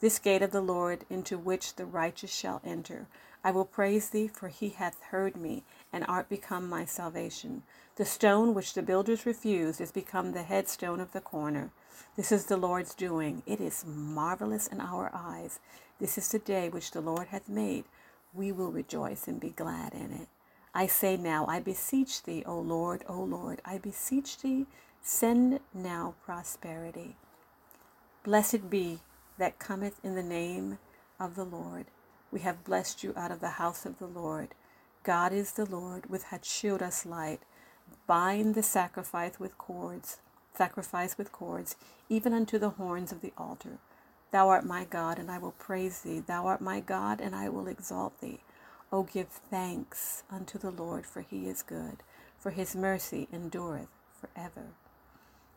This 0.00 0.18
gate 0.18 0.42
of 0.42 0.50
the 0.50 0.62
Lord 0.62 1.04
into 1.10 1.38
which 1.38 1.76
the 1.76 1.86
righteous 1.86 2.32
shall 2.32 2.62
enter. 2.64 3.06
I 3.44 3.50
will 3.50 3.66
praise 3.66 4.08
thee, 4.08 4.26
for 4.26 4.48
he 4.48 4.70
hath 4.70 5.02
heard 5.10 5.36
me, 5.36 5.64
and 5.92 6.04
art 6.08 6.30
become 6.30 6.68
my 6.68 6.86
salvation. 6.86 7.62
The 7.96 8.06
stone 8.06 8.54
which 8.54 8.72
the 8.72 8.82
builders 8.82 9.26
refused 9.26 9.82
is 9.82 9.92
become 9.92 10.32
the 10.32 10.42
headstone 10.42 10.98
of 10.98 11.12
the 11.12 11.20
corner. 11.20 11.70
This 12.16 12.32
is 12.32 12.46
the 12.46 12.56
Lord's 12.56 12.94
doing. 12.94 13.42
It 13.44 13.60
is 13.60 13.84
marvelous 13.86 14.66
in 14.66 14.80
our 14.80 15.10
eyes. 15.14 15.60
This 16.00 16.16
is 16.16 16.28
the 16.28 16.38
day 16.38 16.70
which 16.70 16.92
the 16.92 17.02
Lord 17.02 17.28
hath 17.28 17.48
made. 17.48 17.84
We 18.32 18.50
will 18.50 18.72
rejoice 18.72 19.28
and 19.28 19.38
be 19.38 19.50
glad 19.50 19.92
in 19.92 20.10
it. 20.10 20.28
I 20.74 20.86
say 20.86 21.16
now, 21.16 21.46
I 21.46 21.60
beseech 21.60 22.22
thee, 22.24 22.42
O 22.46 22.58
Lord, 22.58 23.04
O 23.08 23.20
Lord, 23.22 23.60
I 23.64 23.78
beseech 23.78 24.38
thee, 24.38 24.66
send 25.02 25.60
now 25.72 26.14
prosperity. 26.24 27.16
Blessed 28.24 28.70
be 28.70 29.00
that 29.38 29.58
cometh 29.58 30.00
in 30.02 30.16
the 30.16 30.22
name 30.22 30.78
of 31.20 31.36
the 31.36 31.44
Lord. 31.44 31.86
We 32.34 32.40
have 32.40 32.64
blessed 32.64 33.04
you 33.04 33.14
out 33.16 33.30
of 33.30 33.38
the 33.38 33.62
house 33.62 33.86
of 33.86 34.00
the 34.00 34.08
Lord. 34.08 34.56
God 35.04 35.32
is 35.32 35.52
the 35.52 35.66
Lord, 35.66 36.10
which 36.10 36.24
hath 36.24 36.44
shewed 36.44 36.82
us 36.82 37.06
light. 37.06 37.38
Bind 38.08 38.56
the 38.56 38.62
sacrifice 38.62 39.38
with 39.38 39.56
cords, 39.56 40.18
sacrifice 40.52 41.16
with 41.16 41.30
cords, 41.30 41.76
even 42.08 42.32
unto 42.32 42.58
the 42.58 42.70
horns 42.70 43.12
of 43.12 43.20
the 43.20 43.32
altar. 43.38 43.78
Thou 44.32 44.48
art 44.48 44.66
my 44.66 44.84
God, 44.84 45.16
and 45.20 45.30
I 45.30 45.38
will 45.38 45.52
praise 45.52 46.00
thee. 46.00 46.18
Thou 46.18 46.46
art 46.46 46.60
my 46.60 46.80
God, 46.80 47.20
and 47.20 47.36
I 47.36 47.48
will 47.48 47.68
exalt 47.68 48.20
thee. 48.20 48.40
O 48.92 49.04
give 49.04 49.28
thanks 49.28 50.24
unto 50.28 50.58
the 50.58 50.72
Lord, 50.72 51.06
for 51.06 51.20
he 51.20 51.46
is 51.46 51.62
good, 51.62 52.02
for 52.36 52.50
his 52.50 52.74
mercy 52.74 53.28
endureth 53.32 53.86
forever. 54.12 54.70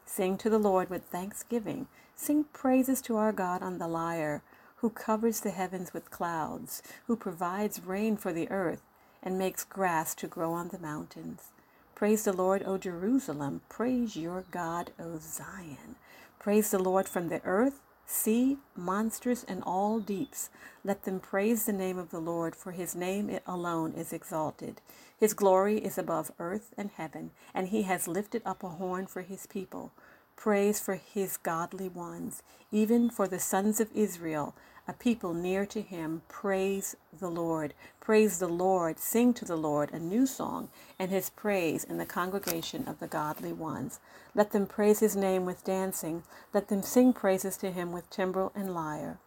Sing 0.05 0.37
to 0.37 0.49
the 0.49 0.59
Lord 0.59 0.91
with 0.91 1.05
thanksgiving. 1.05 1.87
Sing 2.15 2.43
praises 2.53 3.01
to 3.01 3.17
our 3.17 3.31
God 3.31 3.63
on 3.63 3.79
the 3.79 3.87
lyre 3.87 4.43
who 4.77 4.89
covers 4.89 5.41
the 5.41 5.51
heavens 5.51 5.93
with 5.93 6.11
clouds, 6.11 6.83
who 7.07 7.15
provides 7.15 7.83
rain 7.85 8.17
for 8.17 8.31
the 8.33 8.49
earth, 8.51 8.81
and 9.23 9.37
makes 9.37 9.63
grass 9.63 10.13
to 10.15 10.27
grow 10.27 10.53
on 10.53 10.69
the 10.69 10.79
mountains. 10.79 11.51
Praise 11.95 12.23
the 12.25 12.33
Lord, 12.33 12.63
O 12.65 12.77
Jerusalem. 12.77 13.61
Praise 13.69 14.15
your 14.15 14.43
God, 14.51 14.91
O 14.99 15.17
Zion. 15.19 15.95
Praise 16.39 16.69
the 16.71 16.79
Lord 16.79 17.09
from 17.09 17.29
the 17.29 17.41
earth, 17.43 17.81
sea, 18.05 18.57
monsters, 18.75 19.43
and 19.47 19.63
all 19.65 19.99
deeps. 19.99 20.49
Let 20.83 21.03
them 21.03 21.19
praise 21.19 21.65
the 21.65 21.73
name 21.73 21.97
of 21.97 22.11
the 22.11 22.19
Lord, 22.19 22.55
for 22.55 22.71
his 22.71 22.95
name 22.95 23.39
alone 23.47 23.93
is 23.93 24.13
exalted. 24.13 24.79
His 25.19 25.33
glory 25.33 25.79
is 25.79 25.97
above 25.97 26.31
earth 26.39 26.73
and 26.77 26.91
heaven, 26.91 27.31
and 27.53 27.69
he 27.69 27.81
has 27.83 28.07
lifted 28.07 28.43
up 28.45 28.63
a 28.63 28.69
horn 28.69 29.07
for 29.07 29.23
his 29.23 29.47
people 29.47 29.91
praise 30.37 30.79
for 30.79 30.95
his 30.95 31.35
godly 31.37 31.89
ones, 31.89 32.43
even 32.71 33.09
for 33.09 33.27
the 33.27 33.39
sons 33.39 33.81
of 33.81 33.91
Israel, 33.93 34.55
a 34.87 34.93
people 34.93 35.33
near 35.33 35.65
to 35.65 35.81
him. 35.81 36.21
Praise 36.29 36.95
the 37.19 37.29
Lord. 37.29 37.73
Praise 37.99 38.39
the 38.39 38.47
Lord. 38.47 38.99
Sing 38.99 39.33
to 39.33 39.45
the 39.45 39.57
Lord 39.57 39.91
a 39.91 39.99
new 39.99 40.25
song 40.25 40.69
and 40.97 41.11
his 41.11 41.29
praise 41.29 41.83
in 41.83 41.97
the 41.97 42.05
congregation 42.05 42.87
of 42.87 42.99
the 43.01 43.07
godly 43.07 43.51
ones. 43.51 43.99
Let 44.35 44.51
them 44.51 44.67
praise 44.67 45.01
his 45.01 45.17
name 45.17 45.45
with 45.45 45.65
dancing. 45.65 46.23
Let 46.53 46.69
them 46.69 46.83
sing 46.83 47.13
praises 47.13 47.57
to 47.57 47.71
him 47.71 47.91
with 47.91 48.09
timbrel 48.09 48.53
and 48.55 48.73
lyre. 48.73 49.19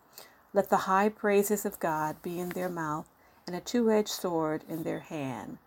Let 0.55 0.71
the 0.71 0.79
high 0.89 1.11
praises 1.11 1.67
of 1.67 1.81
God 1.81 2.23
be 2.23 2.41
in 2.41 2.51
their 2.51 2.71
mouth 2.71 3.09
and 3.47 3.55
a 3.55 3.61
two 3.61 3.91
edged 3.91 4.09
sword 4.09 4.65
in 4.69 4.85
their 4.85 5.01
hand. 5.01 5.59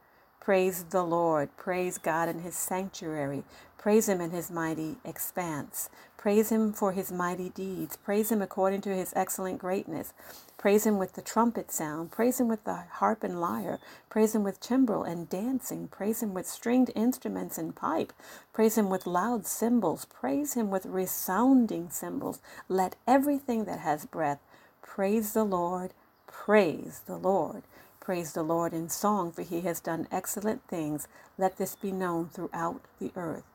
Praise 0.43 0.85
the 0.91 1.03
Lord. 1.03 1.55
Praise 1.57 2.00
God 2.00 2.29
in 2.29 2.41
his 2.41 2.55
sanctuary. 2.55 3.45
Praise 3.77 4.09
him 4.09 4.21
in 4.21 4.31
his 4.31 4.51
mighty 4.51 4.97
expanse. 5.05 5.89
Praise 6.17 6.50
him 6.51 6.73
for 6.73 6.93
his 6.93 7.12
mighty 7.13 7.50
deeds. 7.50 7.97
Praise 7.97 8.31
him 8.31 8.41
according 8.41 8.81
to 8.81 8.95
his 8.95 9.13
excellent 9.15 9.59
greatness. 9.59 10.13
Praise 10.57 10.85
him 10.85 11.00
with 11.00 11.13
the 11.13 11.21
trumpet 11.23 11.71
sound. 11.71 12.12
Praise 12.12 12.41
him 12.41 12.50
with 12.50 12.65
the 12.65 12.75
harp 12.93 13.23
and 13.23 13.41
lyre. 13.41 13.79
Praise 14.09 14.35
him 14.35 14.43
with 14.43 14.59
timbrel 14.62 15.03
and 15.03 15.29
dancing. 15.29 15.88
Praise 15.89 16.23
him 16.23 16.33
with 16.33 16.47
stringed 16.47 16.91
instruments 16.95 17.57
and 17.57 17.75
pipe. 17.75 18.13
Praise 18.53 18.77
him 18.77 18.89
with 18.89 19.07
loud 19.07 19.47
cymbals. 19.47 20.05
Praise 20.05 20.55
him 20.55 20.71
with 20.71 20.85
resounding 20.88 21.89
cymbals. 21.91 22.41
Let 22.69 22.97
everything 23.07 23.65
that 23.65 23.79
has 23.79 24.05
breath 24.05 24.39
praise 24.81 25.33
the 25.33 25.45
Lord. 25.45 25.93
Praise 26.27 27.01
the 27.07 27.17
Lord. 27.17 27.63
Praise 28.03 28.33
the 28.33 28.43
Lord 28.43 28.74
in 28.74 28.89
song, 28.89 29.33
for 29.33 29.43
he 29.43 29.63
has 29.63 29.81
done 29.81 30.07
excellent 30.12 30.63
things. 30.69 31.10
Let 31.39 31.57
this 31.57 31.75
be 31.75 31.91
known 31.91 32.29
throughout 32.29 32.83
the 33.01 33.12
earth. 33.17 33.45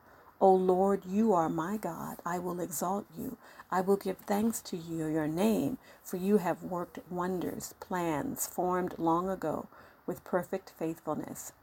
O 0.41 0.53
Lord, 0.53 1.03
you 1.07 1.33
are 1.33 1.49
my 1.49 1.77
God. 1.77 2.17
I 2.27 2.39
will 2.39 2.59
exalt 2.61 3.07
you. 3.17 3.37
I 3.71 3.81
will 3.81 3.97
give 3.97 4.17
thanks 4.19 4.61
to 4.63 4.77
you, 4.77 5.07
your 5.07 5.29
name, 5.29 5.79
for 6.03 6.17
you 6.17 6.39
have 6.39 6.63
worked 6.63 6.99
wonders, 7.11 7.75
plans 7.81 8.47
formed 8.47 8.95
long 8.99 9.29
ago 9.29 9.67
with 10.07 10.25
perfect 10.25 10.71
faithfulness. 10.79 11.53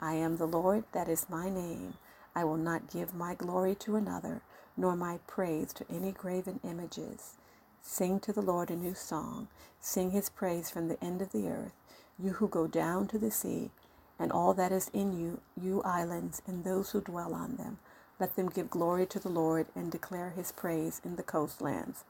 I 0.00 0.14
am 0.14 0.38
the 0.38 0.46
Lord, 0.48 0.84
that 0.92 1.08
is 1.08 1.30
my 1.30 1.50
name. 1.50 1.94
I 2.36 2.44
will 2.44 2.58
not 2.58 2.90
give 2.92 3.14
my 3.14 3.34
glory 3.34 3.74
to 3.76 3.96
another, 3.96 4.42
nor 4.76 4.96
my 4.96 5.20
praise 5.26 5.72
to 5.74 5.86
any 5.90 6.12
graven 6.12 6.60
images. 6.64 7.34
Sing 7.82 8.20
to 8.20 8.32
the 8.34 8.42
Lord 8.42 8.70
a 8.70 8.76
new 8.76 8.94
song. 8.94 9.48
Sing 9.80 10.12
his 10.12 10.30
praise 10.30 10.70
from 10.70 10.88
the 10.88 11.02
end 11.04 11.22
of 11.22 11.32
the 11.32 11.48
earth, 11.48 11.72
you 12.22 12.32
who 12.34 12.48
go 12.48 12.66
down 12.68 13.08
to 13.08 13.18
the 13.18 13.30
sea, 13.32 13.70
and 14.18 14.32
all 14.32 14.54
that 14.54 14.72
is 14.72 14.90
in 14.94 15.18
you, 15.18 15.40
you 15.60 15.82
islands, 15.84 16.42
and 16.46 16.64
those 16.64 16.92
who 16.92 17.00
dwell 17.02 17.34
on 17.34 17.56
them. 17.56 17.78
Let 18.20 18.36
them 18.36 18.50
give 18.50 18.70
glory 18.70 19.06
to 19.06 19.20
the 19.20 19.30
Lord 19.30 19.68
and 19.76 19.92
declare 19.92 20.30
his 20.30 20.52
praise 20.52 21.00
in 21.04 21.16
the 21.16 21.24
coastlands. 21.24 22.04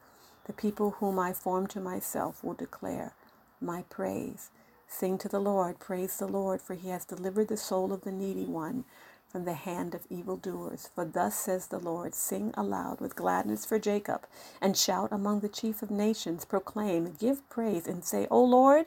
The 0.46 0.54
people 0.54 0.92
whom 1.00 1.18
I 1.18 1.32
formed 1.34 1.70
to 1.70 1.80
myself 1.80 2.44
will 2.44 2.54
declare 2.54 3.14
my 3.60 3.82
praise. 3.90 4.50
Sing 4.88 5.18
to 5.18 5.28
the 5.28 5.40
Lord, 5.40 5.78
praise 5.80 6.18
the 6.18 6.28
Lord, 6.28 6.62
for 6.62 6.74
he 6.74 6.90
has 6.90 7.04
delivered 7.04 7.48
the 7.48 7.56
soul 7.58 7.92
of 7.92 8.02
the 8.02 8.12
needy 8.12 8.46
one 8.46 8.84
from 9.28 9.44
the 9.44 9.54
hand 9.54 9.94
of 9.94 10.06
evildoers. 10.10 10.90
For 10.94 11.04
thus 11.04 11.36
says 11.36 11.68
the 11.68 11.78
Lord 11.80 12.14
Sing 12.14 12.52
aloud 12.56 13.00
with 13.00 13.16
gladness 13.16 13.66
for 13.66 13.78
Jacob, 13.78 14.26
and 14.60 14.76
shout 14.76 15.10
among 15.12 15.40
the 15.40 15.48
chief 15.50 15.82
of 15.82 15.90
nations. 15.90 16.44
Proclaim, 16.46 17.14
give 17.18 17.48
praise, 17.50 17.86
and 17.86 18.04
say, 18.04 18.26
O 18.30 18.42
Lord, 18.44 18.86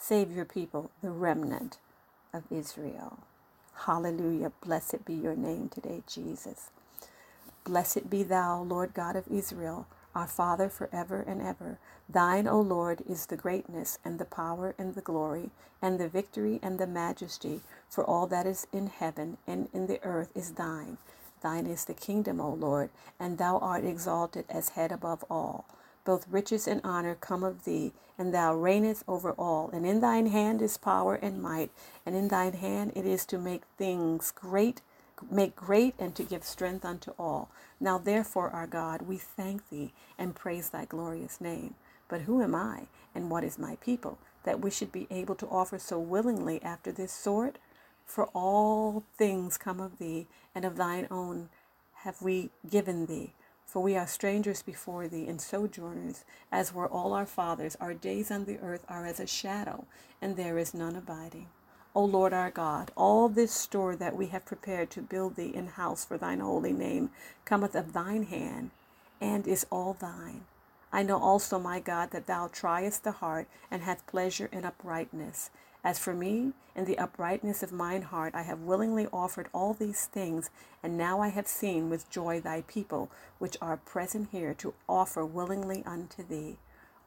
save 0.00 0.32
your 0.32 0.46
people, 0.46 0.90
the 1.02 1.12
remnant 1.12 1.78
of 2.34 2.44
Israel. 2.52 3.20
Hallelujah. 3.86 4.52
Blessed 4.64 5.04
be 5.06 5.14
your 5.14 5.36
name 5.36 5.70
today, 5.70 6.02
Jesus. 6.08 6.70
Blessed 7.64 8.10
be 8.10 8.24
thou, 8.24 8.62
Lord 8.62 8.94
God 8.94 9.16
of 9.16 9.28
Israel, 9.30 9.86
our 10.14 10.26
Father 10.28 10.68
forever 10.70 11.24
and 11.26 11.42
ever. 11.42 11.78
Thine, 12.08 12.48
O 12.48 12.60
Lord, 12.60 13.02
is 13.08 13.26
the 13.26 13.36
greatness 13.36 13.98
and 14.04 14.18
the 14.18 14.26
power 14.26 14.74
and 14.78 14.94
the 14.96 15.02
glory 15.02 15.50
and 15.82 16.00
the 16.00 16.08
victory 16.08 16.60
and 16.62 16.78
the 16.78 16.88
majesty, 16.88 17.60
for 17.90 18.04
all 18.04 18.26
that 18.28 18.46
is 18.46 18.66
in 18.72 18.88
heaven 18.88 19.38
and 19.46 19.68
in 19.74 19.86
the 19.88 20.02
earth 20.04 20.32
is 20.36 20.52
thine. 20.52 20.98
Thine 21.42 21.66
is 21.66 21.86
the 21.86 21.94
kingdom, 21.94 22.40
O 22.40 22.50
Lord, 22.52 22.90
and 23.20 23.38
thou 23.38 23.58
art 23.58 23.84
exalted 23.84 24.46
as 24.50 24.70
head 24.70 24.92
above 24.92 25.24
all. 25.30 25.66
Both 26.04 26.28
riches 26.28 26.66
and 26.66 26.80
honor 26.82 27.14
come 27.14 27.44
of 27.44 27.64
thee, 27.64 27.92
and 28.18 28.32
thou 28.34 28.54
reignest 28.54 29.02
over 29.06 29.32
all. 29.32 29.70
And 29.72 29.86
in 29.86 30.00
thine 30.00 30.26
hand 30.26 30.62
is 30.62 30.76
power 30.76 31.14
and 31.14 31.42
might, 31.42 31.70
and 32.04 32.14
in 32.16 32.28
thine 32.28 32.54
hand 32.54 32.92
it 32.94 33.06
is 33.06 33.24
to 33.26 33.38
make 33.38 33.62
things 33.76 34.30
great, 34.30 34.80
make 35.30 35.54
great, 35.54 35.94
and 35.98 36.14
to 36.16 36.22
give 36.22 36.44
strength 36.44 36.84
unto 36.84 37.12
all. 37.18 37.50
Now 37.78 37.98
therefore, 37.98 38.50
our 38.50 38.66
God, 38.66 39.02
we 39.02 39.18
thank 39.18 39.68
thee 39.68 39.92
and 40.18 40.34
praise 40.34 40.70
thy 40.70 40.84
glorious 40.86 41.40
name. 41.40 41.74
But 42.08 42.22
who 42.22 42.42
am 42.42 42.54
I, 42.54 42.88
and 43.14 43.30
what 43.30 43.44
is 43.44 43.58
my 43.58 43.76
people, 43.76 44.18
that 44.44 44.60
we 44.60 44.70
should 44.70 44.90
be 44.90 45.06
able 45.10 45.34
to 45.36 45.46
offer 45.46 45.78
so 45.78 45.98
willingly 45.98 46.62
after 46.62 46.90
this 46.90 47.12
sort? 47.12 47.58
For 48.04 48.26
all 48.34 49.04
things 49.16 49.56
come 49.56 49.78
of 49.80 49.98
thee, 49.98 50.26
and 50.54 50.64
of 50.64 50.76
thine 50.76 51.06
own 51.10 51.50
have 51.96 52.20
we 52.20 52.50
given 52.68 53.06
thee. 53.06 53.34
For 53.70 53.80
we 53.80 53.96
are 53.96 54.06
strangers 54.08 54.62
before 54.62 55.06
thee 55.06 55.28
and 55.28 55.40
sojourners, 55.40 56.24
as 56.50 56.74
were 56.74 56.88
all 56.88 57.12
our 57.12 57.24
fathers. 57.24 57.76
Our 57.80 57.94
days 57.94 58.28
on 58.28 58.44
the 58.44 58.58
earth 58.58 58.84
are 58.88 59.06
as 59.06 59.20
a 59.20 59.28
shadow, 59.28 59.84
and 60.20 60.34
there 60.34 60.58
is 60.58 60.74
none 60.74 60.96
abiding. 60.96 61.46
O 61.94 62.04
Lord 62.04 62.32
our 62.32 62.50
God, 62.50 62.90
all 62.96 63.28
this 63.28 63.52
store 63.52 63.94
that 63.94 64.16
we 64.16 64.26
have 64.26 64.44
prepared 64.44 64.90
to 64.90 65.00
build 65.00 65.36
thee 65.36 65.54
an 65.54 65.68
house 65.68 66.04
for 66.04 66.18
thine 66.18 66.40
holy 66.40 66.72
name 66.72 67.10
cometh 67.44 67.76
of 67.76 67.92
thine 67.92 68.24
hand, 68.24 68.72
and 69.20 69.46
is 69.46 69.64
all 69.70 69.92
thine. 69.92 70.46
I 70.92 71.04
know 71.04 71.22
also, 71.22 71.60
my 71.60 71.78
God, 71.78 72.10
that 72.10 72.26
thou 72.26 72.48
triest 72.48 73.04
the 73.04 73.12
heart, 73.12 73.46
and 73.70 73.82
hast 73.82 74.04
pleasure 74.08 74.48
in 74.50 74.64
uprightness. 74.64 75.50
As 75.82 75.98
for 75.98 76.12
me, 76.14 76.52
in 76.76 76.84
the 76.84 76.98
uprightness 76.98 77.62
of 77.62 77.72
mine 77.72 78.02
heart, 78.02 78.34
I 78.34 78.42
have 78.42 78.60
willingly 78.60 79.06
offered 79.12 79.48
all 79.52 79.72
these 79.72 80.06
things, 80.06 80.50
and 80.82 80.96
now 80.96 81.20
I 81.20 81.28
have 81.28 81.48
seen 81.48 81.88
with 81.88 82.10
joy 82.10 82.40
thy 82.40 82.62
people, 82.62 83.10
which 83.38 83.56
are 83.62 83.76
present 83.76 84.28
here, 84.30 84.52
to 84.54 84.74
offer 84.88 85.24
willingly 85.24 85.82
unto 85.86 86.22
thee. 86.22 86.58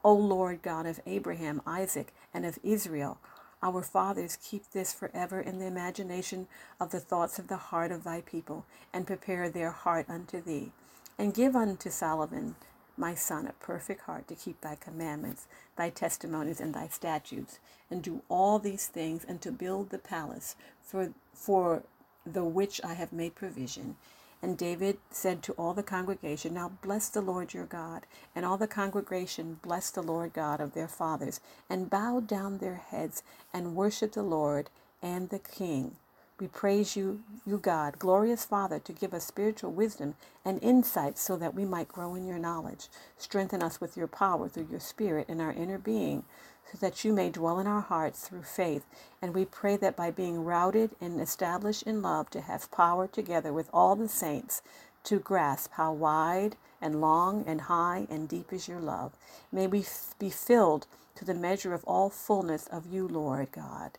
O 0.04 0.12
Lord 0.12 0.60
God 0.62 0.86
of 0.86 1.00
Abraham, 1.06 1.62
Isaac, 1.66 2.12
and 2.32 2.44
of 2.44 2.58
Israel, 2.62 3.18
our 3.62 3.82
fathers 3.82 4.36
keep 4.42 4.70
this 4.70 4.92
forever 4.92 5.40
in 5.40 5.58
the 5.58 5.66
imagination 5.66 6.48
of 6.78 6.90
the 6.90 7.00
thoughts 7.00 7.38
of 7.38 7.48
the 7.48 7.56
heart 7.56 7.92
of 7.92 8.04
thy 8.04 8.20
people, 8.20 8.66
and 8.92 9.06
prepare 9.06 9.48
their 9.48 9.70
heart 9.70 10.06
unto 10.08 10.42
thee. 10.42 10.72
And 11.16 11.32
give 11.32 11.54
unto 11.54 11.90
Solomon 11.90 12.56
my 12.96 13.14
son, 13.14 13.46
a 13.46 13.52
perfect 13.64 14.02
heart 14.02 14.28
to 14.28 14.34
keep 14.34 14.60
thy 14.60 14.76
commandments, 14.76 15.46
thy 15.76 15.90
testimonies, 15.90 16.60
and 16.60 16.74
thy 16.74 16.88
statutes, 16.88 17.58
and 17.90 18.02
do 18.02 18.22
all 18.28 18.58
these 18.58 18.86
things, 18.86 19.24
and 19.26 19.40
to 19.42 19.52
build 19.52 19.90
the 19.90 19.98
palace 19.98 20.56
for, 20.82 21.10
for 21.32 21.82
the 22.26 22.44
which 22.44 22.80
I 22.84 22.94
have 22.94 23.12
made 23.12 23.34
provision. 23.34 23.96
And 24.42 24.58
David 24.58 24.98
said 25.10 25.42
to 25.44 25.52
all 25.54 25.72
the 25.72 25.82
congregation, 25.82 26.54
Now 26.54 26.72
bless 26.82 27.08
the 27.08 27.22
Lord 27.22 27.54
your 27.54 27.64
God. 27.64 28.06
And 28.34 28.44
all 28.44 28.58
the 28.58 28.66
congregation 28.66 29.58
blessed 29.62 29.94
the 29.94 30.02
Lord 30.02 30.34
God 30.34 30.60
of 30.60 30.74
their 30.74 30.88
fathers, 30.88 31.40
and 31.70 31.88
bowed 31.88 32.26
down 32.26 32.58
their 32.58 32.74
heads, 32.74 33.22
and 33.54 33.74
worshiped 33.74 34.14
the 34.14 34.22
Lord 34.22 34.68
and 35.02 35.30
the 35.30 35.38
king. 35.38 35.96
We 36.40 36.48
praise 36.48 36.96
you, 36.96 37.22
you 37.46 37.58
God, 37.58 37.98
glorious 37.98 38.44
Father, 38.44 38.80
to 38.80 38.92
give 38.92 39.14
us 39.14 39.24
spiritual 39.26 39.72
wisdom 39.72 40.16
and 40.44 40.62
insight 40.62 41.18
so 41.18 41.36
that 41.36 41.54
we 41.54 41.64
might 41.64 41.88
grow 41.88 42.14
in 42.16 42.26
your 42.26 42.38
knowledge. 42.40 42.88
Strengthen 43.18 43.62
us 43.62 43.80
with 43.80 43.96
your 43.96 44.08
power 44.08 44.48
through 44.48 44.68
your 44.70 44.80
Spirit 44.80 45.28
in 45.30 45.40
our 45.40 45.52
inner 45.52 45.78
being, 45.78 46.24
so 46.72 46.78
that 46.80 47.04
you 47.04 47.12
may 47.14 47.30
dwell 47.30 47.60
in 47.60 47.68
our 47.68 47.82
hearts 47.82 48.28
through 48.28 48.42
faith. 48.42 48.84
And 49.22 49.34
we 49.34 49.46
pray 49.46 49.76
that 49.78 49.96
by 49.96 50.10
being 50.10 50.44
routed 50.44 50.90
and 51.00 51.20
established 51.20 51.84
in 51.84 52.02
love, 52.02 52.30
to 52.30 52.42
have 52.42 52.70
power 52.72 53.06
together 53.06 53.52
with 53.52 53.70
all 53.72 53.96
the 53.96 54.08
saints 54.08 54.62
to 55.04 55.20
grasp 55.20 55.72
how 55.74 55.92
wide 55.94 56.56
and 56.82 57.00
long 57.00 57.44
and 57.46 57.62
high 57.62 58.06
and 58.10 58.28
deep 58.28 58.52
is 58.52 58.68
your 58.68 58.80
love. 58.80 59.12
May 59.52 59.68
we 59.68 59.84
be 60.18 60.30
filled 60.30 60.86
to 61.16 61.24
the 61.24 61.34
measure 61.34 61.74
of 61.74 61.84
all 61.84 62.10
fullness 62.10 62.66
of 62.68 62.86
you, 62.86 63.08
Lord 63.08 63.52
God. 63.52 63.98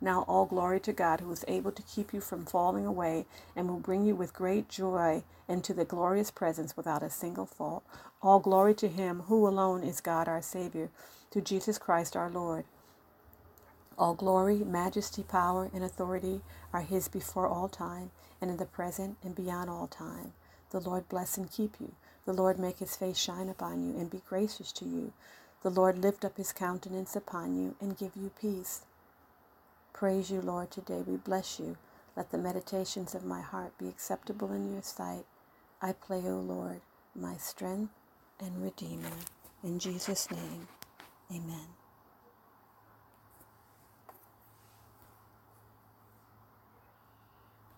Now 0.00 0.24
all 0.28 0.46
glory 0.46 0.80
to 0.80 0.92
God 0.92 1.20
who 1.20 1.32
is 1.32 1.44
able 1.48 1.72
to 1.72 1.82
keep 1.82 2.12
you 2.14 2.20
from 2.20 2.46
falling 2.46 2.86
away 2.86 3.26
and 3.56 3.68
will 3.68 3.78
bring 3.80 4.06
you 4.06 4.14
with 4.16 4.34
great 4.34 4.68
joy 4.68 5.22
into 5.48 5.74
the 5.74 5.84
glorious 5.84 6.30
presence 6.30 6.76
without 6.76 7.02
a 7.02 7.10
single 7.10 7.46
fault. 7.46 7.84
All 8.22 8.40
glory 8.40 8.74
to 8.76 8.88
him 8.88 9.22
who 9.28 9.46
alone 9.46 9.84
is 9.84 10.00
God 10.00 10.28
our 10.28 10.42
Savior, 10.42 10.90
to 11.30 11.40
Jesus 11.40 11.78
Christ 11.78 12.16
our 12.16 12.30
Lord. 12.30 12.64
All 13.98 14.14
glory, 14.14 14.58
majesty, 14.58 15.22
power, 15.22 15.70
and 15.74 15.84
authority 15.84 16.40
are 16.72 16.82
his 16.82 17.08
before 17.08 17.46
all 17.46 17.68
time, 17.68 18.10
and 18.40 18.50
in 18.50 18.56
the 18.58 18.66
present 18.66 19.18
and 19.22 19.34
beyond 19.36 19.70
all 19.70 19.86
time. 19.86 20.32
The 20.70 20.80
Lord 20.80 21.08
bless 21.08 21.38
and 21.38 21.50
keep 21.50 21.76
you. 21.80 21.92
The 22.26 22.32
Lord 22.32 22.58
make 22.58 22.80
his 22.80 22.96
face 22.96 23.18
shine 23.18 23.48
upon 23.48 23.84
you 23.86 23.98
and 23.98 24.10
be 24.10 24.22
gracious 24.28 24.72
to 24.72 24.84
you. 24.86 25.12
The 25.62 25.70
Lord 25.70 25.98
lift 25.98 26.24
up 26.24 26.36
his 26.38 26.52
countenance 26.52 27.16
upon 27.16 27.56
you 27.56 27.76
and 27.80 27.98
give 27.98 28.12
you 28.16 28.30
peace. 28.40 28.82
Praise 29.94 30.30
you, 30.30 30.42
Lord, 30.42 30.72
today. 30.72 31.04
We 31.06 31.18
bless 31.18 31.60
you. 31.60 31.78
Let 32.16 32.32
the 32.32 32.38
meditations 32.38 33.14
of 33.14 33.24
my 33.24 33.42
heart 33.42 33.78
be 33.78 33.88
acceptable 33.88 34.52
in 34.52 34.72
your 34.72 34.82
sight. 34.82 35.24
I 35.82 35.94
pray, 35.94 36.22
O 36.26 36.40
Lord, 36.40 36.82
my 37.16 37.36
strength 37.38 37.92
and 38.40 38.62
redeemer. 38.62 39.16
In 39.64 39.78
Jesus' 39.78 40.30
name, 40.32 40.68
amen. 41.30 41.83